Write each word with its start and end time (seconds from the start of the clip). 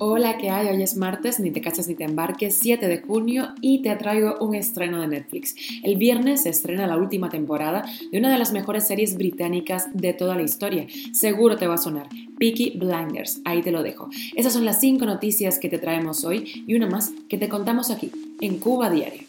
Hola, 0.00 0.36
¿qué 0.36 0.50
hay? 0.50 0.66
Hoy 0.66 0.82
es 0.82 0.96
martes, 0.96 1.38
ni 1.38 1.52
te 1.52 1.60
casas 1.60 1.86
ni 1.86 1.94
te 1.94 2.02
embarques, 2.02 2.58
7 2.58 2.88
de 2.88 3.00
junio 3.02 3.50
y 3.60 3.82
te 3.82 3.94
traigo 3.94 4.36
un 4.40 4.56
estreno 4.56 5.00
de 5.00 5.06
Netflix. 5.06 5.54
El 5.84 5.96
viernes 5.96 6.42
se 6.42 6.48
estrena 6.48 6.88
la 6.88 6.96
última 6.96 7.28
temporada 7.28 7.84
de 8.10 8.18
una 8.18 8.32
de 8.32 8.38
las 8.38 8.52
mejores 8.52 8.88
series 8.88 9.16
británicas 9.16 9.86
de 9.94 10.12
toda 10.12 10.34
la 10.34 10.42
historia. 10.42 10.88
Seguro 11.12 11.56
te 11.56 11.68
va 11.68 11.74
a 11.74 11.78
sonar. 11.78 12.08
Peaky 12.36 12.78
Blinders, 12.80 13.42
ahí 13.44 13.62
te 13.62 13.70
lo 13.70 13.84
dejo. 13.84 14.08
Esas 14.34 14.54
son 14.54 14.64
las 14.64 14.80
5 14.80 15.06
noticias 15.06 15.60
que 15.60 15.68
te 15.68 15.78
traemos 15.78 16.24
hoy 16.24 16.64
y 16.66 16.74
una 16.74 16.88
más 16.88 17.12
que 17.28 17.38
te 17.38 17.48
contamos 17.48 17.92
aquí, 17.92 18.10
en 18.40 18.58
Cuba 18.58 18.90
Diario. 18.90 19.22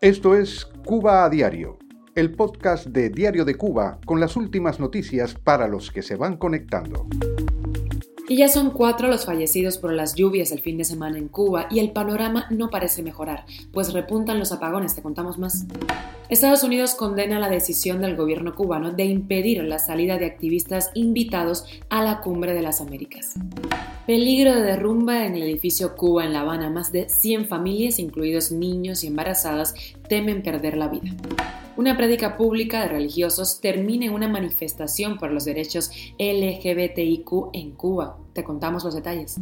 Esto 0.00 0.34
es 0.34 0.64
Cuba 0.86 1.26
a 1.26 1.28
Diario, 1.28 1.78
el 2.14 2.32
podcast 2.32 2.86
de 2.86 3.10
Diario 3.10 3.44
de 3.44 3.56
Cuba 3.56 3.98
con 4.06 4.20
las 4.20 4.36
últimas 4.36 4.80
noticias 4.80 5.34
para 5.34 5.68
los 5.68 5.90
que 5.90 6.00
se 6.00 6.16
van 6.16 6.38
conectando. 6.38 7.06
Y 8.28 8.36
ya 8.36 8.48
son 8.48 8.70
cuatro 8.70 9.06
los 9.06 9.24
fallecidos 9.24 9.78
por 9.78 9.92
las 9.92 10.14
lluvias 10.16 10.50
el 10.50 10.60
fin 10.60 10.76
de 10.78 10.84
semana 10.84 11.16
en 11.16 11.28
Cuba 11.28 11.68
y 11.70 11.78
el 11.78 11.92
panorama 11.92 12.46
no 12.50 12.70
parece 12.70 13.04
mejorar, 13.04 13.44
pues 13.72 13.92
repuntan 13.92 14.40
los 14.40 14.50
apagones, 14.50 14.96
te 14.96 15.02
contamos 15.02 15.38
más. 15.38 15.64
Estados 16.28 16.64
Unidos 16.64 16.96
condena 16.96 17.38
la 17.38 17.48
decisión 17.48 18.00
del 18.00 18.16
gobierno 18.16 18.56
cubano 18.56 18.90
de 18.90 19.04
impedir 19.04 19.62
la 19.62 19.78
salida 19.78 20.18
de 20.18 20.26
activistas 20.26 20.90
invitados 20.94 21.66
a 21.88 22.02
la 22.02 22.20
Cumbre 22.20 22.52
de 22.52 22.62
las 22.62 22.80
Américas. 22.80 23.34
Peligro 24.08 24.56
de 24.56 24.62
derrumba 24.62 25.24
en 25.24 25.36
el 25.36 25.42
edificio 25.42 25.94
Cuba 25.94 26.24
en 26.24 26.32
La 26.32 26.40
Habana. 26.40 26.68
Más 26.68 26.90
de 26.90 27.08
100 27.08 27.46
familias, 27.46 28.00
incluidos 28.00 28.50
niños 28.50 29.04
y 29.04 29.06
embarazadas, 29.06 29.74
temen 30.08 30.42
perder 30.42 30.76
la 30.76 30.88
vida 30.88 31.14
una 31.76 31.96
prédica 31.96 32.36
pública 32.36 32.80
de 32.80 32.88
religiosos 32.88 33.60
termina 33.60 34.06
en 34.06 34.12
una 34.12 34.28
manifestación 34.28 35.18
por 35.18 35.30
los 35.30 35.44
derechos 35.44 35.90
LGBTIQ 36.18 37.50
en 37.52 37.72
Cuba. 37.72 38.18
Te 38.32 38.44
contamos 38.44 38.84
los 38.84 38.94
detalles. 38.94 39.36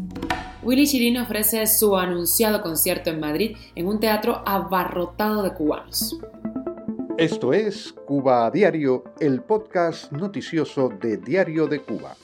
Willy 0.62 0.86
Chirino 0.86 1.22
ofrece 1.22 1.66
su 1.66 1.96
anunciado 1.96 2.62
concierto 2.62 3.10
en 3.10 3.20
Madrid 3.20 3.56
en 3.74 3.86
un 3.86 4.00
teatro 4.00 4.42
abarrotado 4.46 5.42
de 5.42 5.52
cubanos. 5.52 6.18
Esto 7.16 7.52
es 7.52 7.94
Cuba 8.06 8.46
a 8.46 8.50
Diario, 8.50 9.04
el 9.20 9.40
podcast 9.42 10.10
noticioso 10.10 10.88
de 10.88 11.16
Diario 11.18 11.68
de 11.68 11.80
Cuba. 11.80 12.16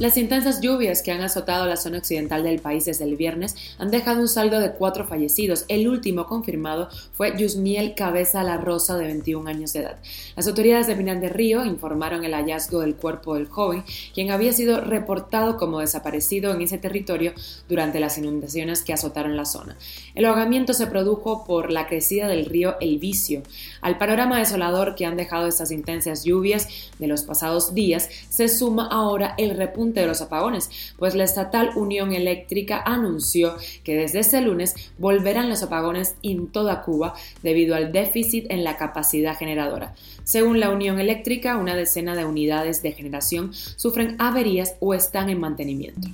Las 0.00 0.16
intensas 0.16 0.60
lluvias 0.60 1.02
que 1.02 1.12
han 1.12 1.20
azotado 1.20 1.66
la 1.66 1.76
zona 1.76 1.98
occidental 1.98 2.42
del 2.42 2.58
país 2.58 2.84
desde 2.84 3.04
el 3.04 3.14
viernes 3.14 3.54
han 3.78 3.92
dejado 3.92 4.20
un 4.20 4.26
saldo 4.26 4.58
de 4.58 4.72
cuatro 4.72 5.06
fallecidos. 5.06 5.66
El 5.68 5.86
último 5.86 6.26
confirmado 6.26 6.88
fue 7.12 7.38
Yusmiel 7.38 7.94
Cabeza 7.94 8.42
La 8.42 8.56
Rosa, 8.56 8.98
de 8.98 9.04
21 9.04 9.48
años 9.48 9.72
de 9.72 9.82
edad. 9.82 10.00
Las 10.34 10.48
autoridades 10.48 10.88
de 10.88 10.96
Minas 10.96 11.20
de 11.20 11.28
Río 11.28 11.64
informaron 11.64 12.24
el 12.24 12.34
hallazgo 12.34 12.80
del 12.80 12.96
cuerpo 12.96 13.36
del 13.36 13.46
joven, 13.46 13.84
quien 14.12 14.32
había 14.32 14.52
sido 14.52 14.80
reportado 14.80 15.58
como 15.58 15.78
desaparecido 15.78 16.52
en 16.52 16.62
ese 16.62 16.78
territorio 16.78 17.32
durante 17.68 18.00
las 18.00 18.18
inundaciones 18.18 18.82
que 18.82 18.94
azotaron 18.94 19.36
la 19.36 19.44
zona. 19.44 19.76
El 20.16 20.24
ahogamiento 20.24 20.74
se 20.74 20.88
produjo 20.88 21.44
por 21.44 21.70
la 21.70 21.86
crecida 21.86 22.26
del 22.26 22.46
río 22.46 22.74
El 22.80 22.98
Vicio. 22.98 23.44
Al 23.80 23.96
panorama 23.96 24.40
desolador 24.40 24.96
que 24.96 25.06
han 25.06 25.16
dejado 25.16 25.46
estas 25.46 25.70
intensas 25.70 26.24
lluvias 26.24 26.66
de 26.98 27.06
los 27.06 27.22
pasados 27.22 27.76
días, 27.76 28.10
se 28.28 28.48
suma 28.48 28.88
ahora 28.90 29.36
el 29.38 29.56
repunte 29.56 29.83
de 29.92 30.06
los 30.06 30.20
apagones, 30.20 30.70
pues 30.98 31.14
la 31.14 31.24
estatal 31.24 31.70
Unión 31.76 32.12
Eléctrica 32.12 32.82
anunció 32.84 33.56
que 33.82 33.94
desde 33.94 34.20
este 34.20 34.40
lunes 34.40 34.74
volverán 34.98 35.48
los 35.48 35.62
apagones 35.62 36.14
en 36.22 36.48
toda 36.48 36.82
Cuba 36.82 37.14
debido 37.42 37.74
al 37.74 37.92
déficit 37.92 38.46
en 38.50 38.64
la 38.64 38.76
capacidad 38.76 39.36
generadora. 39.36 39.94
Según 40.24 40.58
la 40.58 40.70
Unión 40.70 40.98
Eléctrica, 40.98 41.56
una 41.58 41.76
decena 41.76 42.16
de 42.16 42.24
unidades 42.24 42.82
de 42.82 42.92
generación 42.92 43.52
sufren 43.52 44.16
averías 44.18 44.76
o 44.80 44.94
están 44.94 45.28
en 45.28 45.40
mantenimiento. 45.40 46.08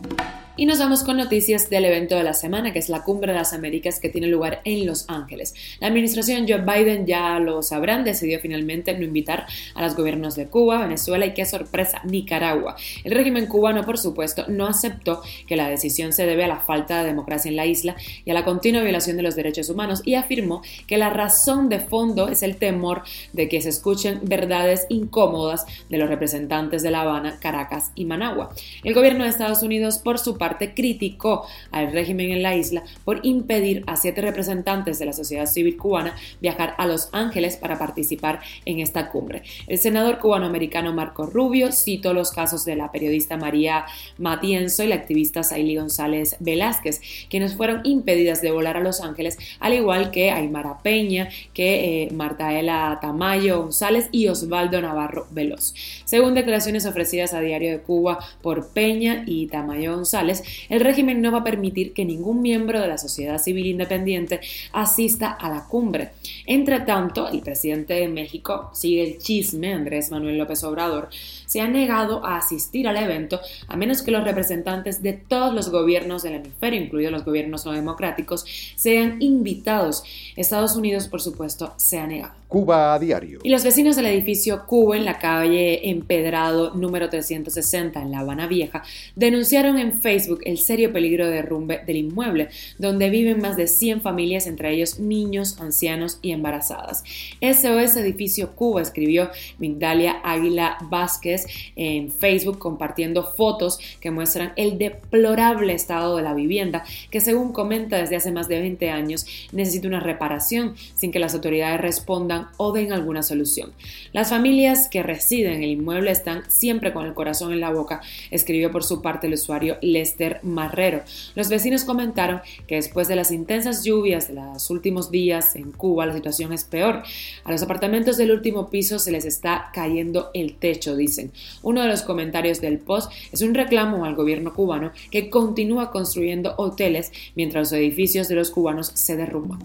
Y 0.57 0.67
nos 0.67 0.79
vamos 0.79 1.05
con 1.05 1.17
noticias 1.17 1.71
del 1.71 1.87
evento 1.87 2.17
de 2.17 2.23
la 2.23 2.35
semana, 2.35 2.73
que 2.73 2.81
es 2.81 2.91
la 2.91 3.03
Cumbre 3.03 3.33
de 3.33 3.39
las 3.39 3.55
Américas 3.55 3.99
que 3.99 4.11
tiene 4.11 4.27
lugar 4.27 4.61
en 4.65 4.85
Los 4.85 5.09
Ángeles. 5.09 5.55
La 5.79 5.87
administración 5.87 6.47
Joe 6.47 6.59
Biden, 6.59 7.07
ya 7.07 7.39
lo 7.39 7.63
sabrán, 7.63 8.05
decidió 8.05 8.41
finalmente 8.41 8.93
no 8.93 9.05
invitar 9.05 9.47
a 9.75 9.83
los 9.83 9.97
gobiernos 9.97 10.35
de 10.35 10.49
Cuba, 10.49 10.83
Venezuela 10.83 11.25
y 11.25 11.33
qué 11.33 11.47
sorpresa, 11.47 12.03
Nicaragua. 12.05 12.77
El 13.05 13.13
régimen 13.13 13.47
cubano, 13.47 13.87
por 13.87 13.97
supuesto, 13.97 14.45
no 14.49 14.67
aceptó 14.67 15.23
que 15.47 15.57
la 15.57 15.69
decisión 15.69 16.13
se 16.13 16.27
debe 16.27 16.45
a 16.45 16.49
la 16.49 16.61
falta 16.61 17.01
de 17.01 17.07
democracia 17.07 17.49
en 17.49 17.57
la 17.57 17.65
isla 17.65 17.97
y 18.25 18.31
a 18.31 18.35
la 18.35 18.45
continua 18.45 18.83
violación 18.83 19.17
de 19.17 19.23
los 19.23 19.37
derechos 19.37 19.71
humanos 19.71 20.03
y 20.05 20.17
afirmó 20.17 20.63
que 20.87 20.99
la 20.99 21.09
razón 21.09 21.71
de 21.71 21.79
fondo 21.79 22.29
es 22.29 22.43
el 22.43 22.57
temor 22.57 23.03
de 23.33 23.49
que 23.49 23.63
se 23.63 23.71
escuchen 23.71 24.21
verdades 24.25 24.87
incómodas 24.91 25.65
de 25.89 25.97
los 25.97 26.11
representantes 26.11 26.83
de 26.83 26.91
La 26.91 27.03
Habana, 27.03 27.39
Caracas 27.41 27.93
y 27.95 28.05
Managua. 28.05 28.53
El 28.85 28.93
gobierno 28.93 29.25
de 29.25 29.31
Estados 29.31 29.63
Unidos, 29.63 29.99
por 29.99 30.19
su 30.19 30.37
parte, 30.37 30.50
criticó 30.59 31.47
al 31.71 31.93
régimen 31.93 32.31
en 32.31 32.43
la 32.43 32.57
isla 32.57 32.83
por 33.05 33.21
impedir 33.25 33.85
a 33.87 33.97
siete 33.97 34.21
representantes 34.21 34.99
de 34.99 35.07
la 35.07 35.13
sociedad 35.13 35.47
civil 35.47 35.77
cubana 35.77 36.15
viajar 36.41 36.75
a 36.79 36.87
Los 36.87 37.09
Ángeles 37.13 37.57
para 37.57 37.79
participar 37.79 38.41
en 38.65 38.81
esta 38.81 39.09
cumbre. 39.09 39.43
El 39.67 39.79
senador 39.79 40.19
cubanoamericano 40.19 40.93
Marco 40.93 41.27
Rubio 41.27 41.73
citó 41.73 42.13
los 42.15 42.31
casos 42.31 42.65
de 42.65 42.77
la 42.77 42.93
periodista 42.93 43.37
María 43.37 43.85
Matienzo 44.19 44.85
y 44.85 44.89
la 44.89 44.97
activista 44.97 45.43
Saily 45.43 45.77
González 45.77 46.37
Velázquez, 46.41 47.01
quienes 47.29 47.55
fueron 47.55 47.81
impedidas 47.85 48.43
de 48.43 48.51
volar 48.51 48.77
a 48.77 48.81
Los 48.81 49.01
Ángeles, 49.01 49.39
al 49.61 49.75
igual 49.75 50.11
que 50.11 50.31
Aymara 50.31 50.79
Peña, 50.83 51.29
que 51.55 52.05
eh, 52.05 52.11
Martaela 52.13 52.99
Tamayo 53.01 53.63
González 53.63 54.09
y 54.13 54.29
Osvaldo 54.29 54.81
Navarro 54.81 55.27
Veloz. 55.31 55.75
Según 56.05 56.35
declaraciones 56.35 56.87
ofrecidas 56.87 57.35
a 57.35 57.41
Diario 57.41 57.71
de 57.71 57.81
Cuba 57.81 58.19
por 58.43 58.69
Peña 58.69 59.25
y 59.27 59.47
Tamayo 59.47 59.95
González, 59.95 60.30
el 60.69 60.81
régimen 60.81 61.21
no 61.21 61.33
va 61.33 61.39
a 61.39 61.45
permitir 61.45 61.93
que 61.93 62.05
ningún 62.05 62.43
miembro 62.43 62.81
de 62.81 62.89
la 62.89 62.99
sociedad 62.99 63.39
civil 63.39 63.67
independiente 63.67 64.41
asista 64.73 65.31
a 65.31 65.49
la 65.49 65.67
cumbre. 65.67 66.11
Entre 66.47 66.81
tanto, 66.81 67.29
el 67.29 67.41
presidente 67.41 67.95
de 67.95 68.09
México, 68.09 68.71
sigue 68.73 69.03
el 69.05 69.19
chisme, 69.19 69.73
Andrés 69.73 70.11
Manuel 70.11 70.39
López 70.39 70.63
Obrador, 70.65 71.09
se 71.47 71.61
ha 71.61 71.69
negado 71.69 72.25
a 72.25 72.37
asistir 72.37 72.87
al 72.89 72.97
evento 72.97 73.41
a 73.69 73.77
menos 73.77 74.03
que 74.03 74.11
los 74.11 74.25
representantes 74.25 75.03
de 75.03 75.13
todos 75.15 75.55
los 75.55 75.71
gobiernos 75.71 76.23
del 76.23 76.35
hemisferio, 76.35 76.81
incluidos 76.81 77.13
los 77.13 77.25
gobiernos 77.25 77.67
no 77.67 77.73
democráticos, 77.73 78.45
sean 78.77 79.21
invitados. 79.21 80.03
Estados 80.37 80.77
Unidos, 80.77 81.09
por 81.09 81.21
supuesto, 81.21 81.75
se 81.77 81.99
ha 81.99 82.07
negado. 82.07 82.40
Cuba 82.51 82.95
a 82.95 82.99
diario. 82.99 83.39
Y 83.45 83.49
los 83.49 83.63
vecinos 83.63 83.95
del 83.95 84.07
edificio 84.07 84.67
Cuba 84.67 84.97
en 84.97 85.05
la 85.05 85.21
calle 85.21 85.89
Empedrado 85.89 86.75
número 86.75 87.09
360 87.09 88.03
en 88.03 88.11
La 88.11 88.19
Habana 88.19 88.49
Vieja 88.49 88.83
denunciaron 89.15 89.79
en 89.79 89.93
Facebook 89.93 90.41
el 90.45 90.59
serio 90.59 90.93
peligro 90.93 91.27
de 91.27 91.37
derrumbe 91.37 91.81
del 91.87 91.99
inmueble, 91.99 92.49
donde 92.77 93.09
viven 93.09 93.41
más 93.41 93.57
de 93.57 93.69
100 93.69 94.01
familias, 94.01 94.49
entre 94.49 94.73
ellos 94.73 94.99
niños, 94.99 95.61
ancianos 95.61 96.19
y 96.23 96.33
embarazadas. 96.33 97.05
SOS 97.41 97.97
Edificio 97.97 98.57
Cuba 98.57 98.83
escribió 98.83 99.31
Migdalia 99.59 100.21
Águila 100.25 100.77
Vázquez 100.91 101.47
en 101.77 102.11
Facebook 102.11 102.59
compartiendo 102.59 103.23
fotos 103.23 103.79
que 104.01 104.11
muestran 104.11 104.55
el 104.57 104.77
deplorable 104.77 105.73
estado 105.73 106.17
de 106.17 106.25
la 106.25 106.35
vivienda 106.35 106.83
que 107.13 107.21
según 107.21 107.53
comenta 107.53 107.99
desde 107.99 108.17
hace 108.17 108.33
más 108.33 108.49
de 108.49 108.59
20 108.59 108.91
años 108.91 109.25
necesita 109.53 109.87
una 109.87 110.01
reparación 110.01 110.75
sin 110.97 111.13
que 111.13 111.21
las 111.21 111.35
autoridades 111.35 111.81
respondan 111.81 112.40
o 112.57 112.73
den 112.73 112.93
alguna 112.93 113.23
solución. 113.23 113.73
Las 114.13 114.31
familias 114.31 114.89
que 114.89 115.03
residen 115.03 115.55
en 115.55 115.63
el 115.63 115.71
inmueble 115.71 116.11
están 116.11 116.43
siempre 116.51 116.93
con 116.93 117.07
el 117.07 117.15
corazón 117.15 117.53
en 117.53 117.61
la 117.61 117.71
boca, 117.71 118.01
escribió 118.31 118.71
por 118.71 118.85
su 118.85 119.03
parte 119.03 119.27
el 119.27 119.35
usuario 119.35 119.77
Lester 119.83 120.41
Marrero. 120.43 121.03
Los 121.35 121.49
vecinos 121.49 121.85
comentaron 121.85 122.41
que 122.67 122.77
después 122.77 123.09
de 123.09 123.17
las 123.17 123.31
intensas 123.31 123.85
lluvias 123.85 124.29
de 124.29 124.35
los 124.35 124.71
últimos 124.71 125.11
días 125.11 125.57
en 125.57 125.73
Cuba, 125.73 126.07
la 126.07 126.15
situación 126.15 126.53
es 126.53 126.65
peor. 126.65 127.03
A 127.45 127.53
los 127.53 127.63
apartamentos 127.63 128.17
del 128.17 128.33
último 128.33 128.71
piso 128.71 128.99
se 128.99 129.13
les 129.13 129.25
está 129.25 129.71
cayendo 129.73 130.31
el 130.35 130.57
techo, 130.57 130.97
dicen. 130.97 131.33
Uno 131.63 131.83
de 131.83 131.89
los 131.89 132.03
comentarios 132.03 132.61
del 132.61 132.79
post 132.79 133.13
es 133.33 133.43
un 133.43 133.55
reclamo 133.55 134.05
al 134.05 134.15
gobierno 134.15 134.55
cubano 134.55 134.93
que 135.11 135.31
continúa 135.31 135.91
construyendo 135.91 136.55
hoteles 136.57 137.13
mientras 137.35 137.71
los 137.71 137.73
edificios 137.73 138.29
de 138.29 138.35
los 138.35 138.51
cubanos 138.51 138.93
se 138.95 139.17
derrumban. 139.17 139.61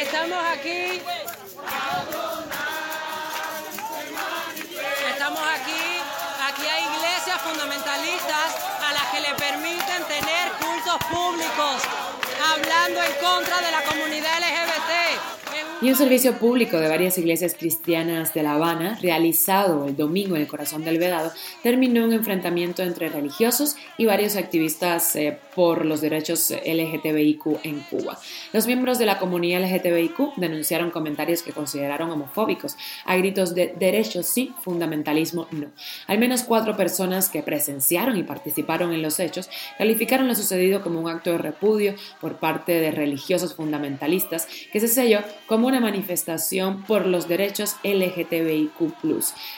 Estamos 0.00 0.38
aquí 0.52 1.00
permiten 9.70 10.04
tener 10.04 10.52
cultos 10.58 10.98
públicos 11.10 11.82
hablando 12.42 13.02
en 13.02 13.12
contra 13.20 13.60
de 13.60 13.70
la 13.70 13.82
comunidad. 13.84 14.29
Y 15.82 15.88
un 15.88 15.96
servicio 15.96 16.34
público 16.34 16.78
de 16.78 16.90
varias 16.90 17.16
iglesias 17.16 17.54
cristianas 17.58 18.34
de 18.34 18.42
La 18.42 18.52
Habana, 18.52 18.98
realizado 19.00 19.86
el 19.86 19.96
domingo 19.96 20.36
en 20.36 20.42
el 20.42 20.46
corazón 20.46 20.84
del 20.84 20.98
Vedado, 20.98 21.32
terminó 21.62 22.04
un 22.04 22.12
enfrentamiento 22.12 22.82
entre 22.82 23.08
religiosos 23.08 23.76
y 23.96 24.04
varios 24.04 24.36
activistas 24.36 25.16
eh, 25.16 25.38
por 25.54 25.86
los 25.86 26.02
derechos 26.02 26.50
LGTBIQ 26.50 27.64
en 27.64 27.80
Cuba. 27.80 28.18
Los 28.52 28.66
miembros 28.66 28.98
de 28.98 29.06
la 29.06 29.18
comunidad 29.18 29.62
LGTBIQ 29.62 30.34
denunciaron 30.36 30.90
comentarios 30.90 31.42
que 31.42 31.52
consideraron 31.52 32.10
homofóbicos, 32.10 32.76
a 33.06 33.16
gritos 33.16 33.54
de 33.54 33.74
derechos 33.78 34.26
sí, 34.26 34.52
fundamentalismo 34.60 35.46
no. 35.50 35.68
Al 36.06 36.18
menos 36.18 36.42
cuatro 36.42 36.76
personas 36.76 37.30
que 37.30 37.42
presenciaron 37.42 38.18
y 38.18 38.22
participaron 38.22 38.92
en 38.92 39.00
los 39.00 39.18
hechos 39.18 39.48
calificaron 39.78 40.28
lo 40.28 40.34
sucedido 40.34 40.82
como 40.82 41.00
un 41.00 41.08
acto 41.08 41.30
de 41.32 41.38
repudio 41.38 41.94
por 42.20 42.36
parte 42.36 42.72
de 42.72 42.90
religiosos 42.90 43.54
fundamentalistas 43.54 44.46
que 44.70 44.80
se 44.80 44.88
selló 44.88 45.20
como 45.46 45.69
una 45.70 45.80
manifestación 45.80 46.82
por 46.82 47.06
los 47.06 47.28
derechos 47.28 47.76
LGTBIQ, 47.84 48.72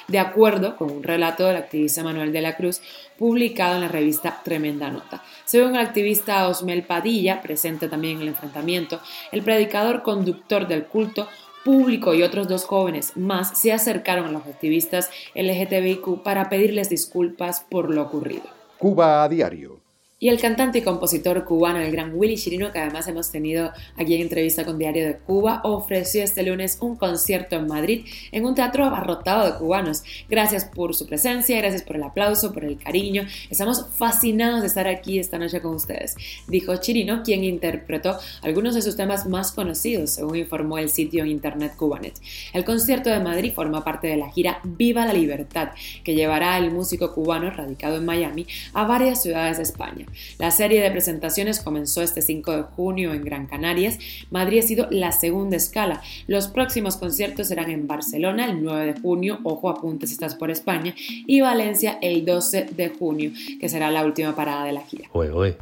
de 0.08 0.18
acuerdo 0.18 0.76
con 0.76 0.90
un 0.90 1.02
relato 1.02 1.46
del 1.46 1.56
activista 1.56 2.04
Manuel 2.04 2.32
de 2.32 2.42
la 2.42 2.54
Cruz 2.56 2.82
publicado 3.18 3.76
en 3.76 3.80
la 3.80 3.88
revista 3.88 4.42
Tremenda 4.44 4.90
Nota. 4.90 5.22
Según 5.46 5.74
el 5.74 5.80
activista 5.80 6.46
Osmel 6.48 6.82
Padilla, 6.82 7.40
presente 7.40 7.88
también 7.88 8.16
en 8.16 8.22
el 8.22 8.28
enfrentamiento, 8.28 9.00
el 9.32 9.42
predicador 9.42 10.02
conductor 10.02 10.68
del 10.68 10.84
culto 10.84 11.28
público 11.64 12.12
y 12.12 12.22
otros 12.22 12.46
dos 12.46 12.64
jóvenes 12.64 13.16
más 13.16 13.58
se 13.58 13.72
acercaron 13.72 14.26
a 14.26 14.32
los 14.32 14.46
activistas 14.46 15.08
LGTBIQ 15.34 16.22
para 16.22 16.50
pedirles 16.50 16.90
disculpas 16.90 17.64
por 17.70 17.92
lo 17.92 18.02
ocurrido. 18.02 18.44
Cuba 18.78 19.24
a 19.24 19.28
diario 19.30 19.81
y 20.22 20.28
el 20.28 20.40
cantante 20.40 20.78
y 20.78 20.82
compositor 20.82 21.44
cubano, 21.44 21.80
el 21.80 21.90
gran 21.90 22.14
Willy 22.14 22.36
Chirino, 22.36 22.70
que 22.70 22.78
además 22.78 23.08
hemos 23.08 23.32
tenido 23.32 23.72
aquí 23.96 24.14
en 24.14 24.20
entrevista 24.20 24.64
con 24.64 24.78
Diario 24.78 25.04
de 25.04 25.16
Cuba, 25.16 25.62
ofreció 25.64 26.22
este 26.22 26.44
lunes 26.44 26.78
un 26.80 26.94
concierto 26.94 27.56
en 27.56 27.66
Madrid 27.66 28.06
en 28.30 28.44
un 28.44 28.54
teatro 28.54 28.84
abarrotado 28.84 29.50
de 29.50 29.58
cubanos. 29.58 30.04
Gracias 30.28 30.64
por 30.64 30.94
su 30.94 31.08
presencia, 31.08 31.58
gracias 31.58 31.82
por 31.82 31.96
el 31.96 32.04
aplauso, 32.04 32.52
por 32.52 32.64
el 32.64 32.78
cariño. 32.78 33.24
Estamos 33.50 33.84
fascinados 33.96 34.60
de 34.60 34.68
estar 34.68 34.86
aquí 34.86 35.18
esta 35.18 35.38
noche 35.38 35.60
con 35.60 35.74
ustedes, 35.74 36.14
dijo 36.46 36.76
Chirino, 36.76 37.24
quien 37.24 37.42
interpretó 37.42 38.16
algunos 38.42 38.76
de 38.76 38.82
sus 38.82 38.94
temas 38.94 39.26
más 39.26 39.50
conocidos, 39.50 40.10
según 40.10 40.36
informó 40.36 40.78
el 40.78 40.88
sitio 40.88 41.26
internet 41.26 41.74
Cubanet. 41.76 42.14
El 42.52 42.64
concierto 42.64 43.10
de 43.10 43.18
Madrid 43.18 43.52
forma 43.52 43.82
parte 43.82 44.06
de 44.06 44.18
la 44.18 44.30
gira 44.30 44.60
Viva 44.62 45.04
la 45.04 45.14
Libertad, 45.14 45.70
que 46.04 46.14
llevará 46.14 46.54
al 46.54 46.70
músico 46.70 47.12
cubano 47.12 47.50
radicado 47.50 47.96
en 47.96 48.04
Miami 48.04 48.46
a 48.72 48.84
varias 48.84 49.20
ciudades 49.20 49.56
de 49.56 49.64
España. 49.64 50.06
La 50.38 50.50
serie 50.50 50.80
de 50.80 50.90
presentaciones 50.90 51.60
comenzó 51.60 52.02
este 52.02 52.22
5 52.22 52.56
de 52.56 52.62
junio 52.62 53.12
en 53.12 53.24
Gran 53.24 53.46
Canarias. 53.46 53.98
Madrid 54.30 54.60
ha 54.60 54.62
sido 54.62 54.88
la 54.90 55.12
segunda 55.12 55.56
escala. 55.56 56.02
Los 56.26 56.48
próximos 56.48 56.96
conciertos 56.96 57.48
serán 57.48 57.70
en 57.70 57.86
Barcelona 57.86 58.46
el 58.46 58.62
9 58.62 58.92
de 58.92 59.00
junio, 59.00 59.40
ojo 59.44 59.68
apuntes 59.68 60.10
si 60.10 60.14
estás 60.14 60.34
por 60.34 60.50
España, 60.50 60.94
y 61.26 61.40
Valencia 61.40 61.98
el 62.00 62.24
12 62.24 62.66
de 62.76 62.88
junio, 62.90 63.32
que 63.60 63.68
será 63.68 63.90
la 63.90 64.04
última 64.04 64.34
parada 64.34 64.64
de 64.64 64.72
la 64.72 64.82
gira. 64.82 65.08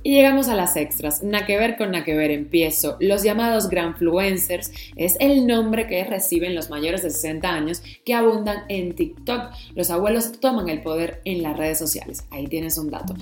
Y 0.03 0.15
llegamos 0.15 0.49
a 0.49 0.55
las 0.55 0.77
extras. 0.77 1.23
Na 1.23 1.47
que 1.47 1.57
ver 1.57 1.77
con 1.77 1.91
na 1.93 2.05
que 2.05 2.15
ver 2.15 2.31
empiezo. 2.31 2.97
Los 3.01 3.23
llamados 3.23 3.69
Granfluencers 3.69 4.73
es 4.97 5.17
el 5.21 5.47
nombre 5.47 5.87
que 5.87 6.05
reciben 6.05 6.55
los 6.55 6.71
mayores 6.71 7.03
de 7.03 7.11
60 7.11 7.49
años 7.49 7.83
que 8.05 8.15
abundan 8.15 8.65
en 8.69 8.95
TikTok. 8.95 9.51
Los 9.75 9.91
abuelos 9.91 10.41
toman 10.41 10.69
el 10.69 10.81
poder 10.83 11.21
en 11.25 11.43
las 11.43 11.57
redes 11.57 11.79
sociales. 11.79 12.25
Ahí 12.31 12.47
tienes 12.47 12.79
un 12.79 12.91
dato. 12.91 13.15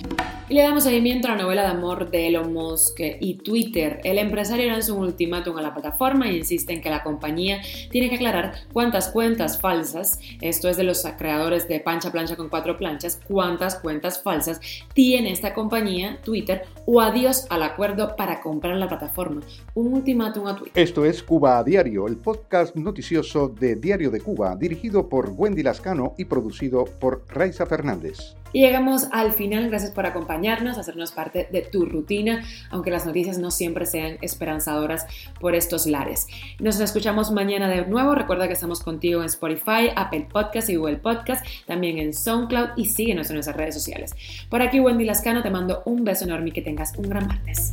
Y 0.47 0.53
le 0.53 0.63
damos 0.63 0.83
seguimiento 0.83 1.18
la 1.27 1.35
novela 1.35 1.63
de 1.63 1.67
amor 1.69 2.09
de 2.09 2.27
Elon 2.27 2.53
Musk 2.53 2.99
y 3.19 3.35
Twitter. 3.35 3.99
El 4.03 4.17
empresario 4.17 4.67
lanza 4.67 4.93
un 4.93 5.03
ultimátum 5.03 5.57
a 5.57 5.61
la 5.61 5.73
plataforma 5.73 6.29
e 6.29 6.37
insiste 6.37 6.73
en 6.73 6.81
que 6.81 6.89
la 6.89 7.03
compañía 7.03 7.61
tiene 7.91 8.09
que 8.09 8.15
aclarar 8.15 8.53
cuántas 8.71 9.09
cuentas 9.09 9.59
falsas, 9.59 10.19
esto 10.41 10.69
es 10.69 10.77
de 10.77 10.83
los 10.83 11.03
creadores 11.17 11.67
de 11.67 11.79
Pancha 11.79 12.11
Plancha 12.11 12.35
con 12.35 12.49
cuatro 12.49 12.77
planchas, 12.77 13.19
cuántas 13.27 13.75
cuentas 13.75 14.21
falsas 14.21 14.61
tiene 14.93 15.31
esta 15.31 15.53
compañía, 15.53 16.19
Twitter, 16.23 16.63
o 16.85 17.01
adiós 17.01 17.45
al 17.49 17.63
acuerdo 17.63 18.15
para 18.15 18.41
comprar 18.41 18.77
la 18.77 18.87
plataforma. 18.87 19.41
Un 19.75 19.93
ultimátum 19.93 20.47
a 20.47 20.55
Twitter. 20.55 20.81
Esto 20.81 21.05
es 21.05 21.21
Cuba 21.21 21.59
a 21.59 21.63
Diario, 21.63 22.07
el 22.07 22.17
podcast 22.17 22.75
noticioso 22.75 23.49
de 23.49 23.75
Diario 23.75 24.09
de 24.09 24.21
Cuba, 24.21 24.55
dirigido 24.55 25.09
por 25.09 25.33
Wendy 25.35 25.63
Lascano 25.63 26.13
y 26.17 26.25
producido 26.25 26.85
por 26.85 27.23
Raiza 27.29 27.65
Fernández. 27.65 28.35
Y 28.53 28.61
llegamos 28.61 29.07
al 29.11 29.31
final, 29.31 29.69
gracias 29.69 29.91
por 29.91 30.05
acompañarnos, 30.05 30.77
hacernos 30.77 31.11
parte 31.11 31.47
de 31.51 31.61
tu 31.61 31.85
rutina, 31.85 32.43
aunque 32.69 32.91
las 32.91 33.05
noticias 33.05 33.37
no 33.37 33.51
siempre 33.51 33.85
sean 33.85 34.17
esperanzadoras 34.21 35.05
por 35.39 35.55
estos 35.55 35.85
lares. 35.85 36.27
Nos 36.59 36.79
escuchamos 36.79 37.31
mañana 37.31 37.67
de 37.67 37.85
nuevo, 37.85 38.15
recuerda 38.15 38.47
que 38.47 38.53
estamos 38.53 38.81
contigo 38.81 39.21
en 39.21 39.27
Spotify, 39.27 39.91
Apple 39.95 40.27
Podcast 40.31 40.69
y 40.69 40.75
Google 40.75 40.97
Podcast, 40.97 41.45
también 41.65 41.97
en 41.97 42.13
SoundCloud 42.13 42.69
y 42.75 42.85
síguenos 42.85 43.29
en 43.29 43.35
nuestras 43.35 43.57
redes 43.57 43.75
sociales. 43.75 44.15
Por 44.49 44.61
aquí 44.61 44.79
Wendy 44.79 45.05
Lascano, 45.05 45.43
te 45.43 45.49
mando 45.49 45.83
un 45.85 46.03
beso 46.03 46.25
enorme 46.25 46.49
y 46.49 46.51
que 46.51 46.61
tengas 46.61 46.95
un 46.97 47.09
gran 47.09 47.27
martes. 47.27 47.71